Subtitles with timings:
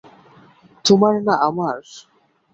[0.85, 1.77] তোমার না আমার?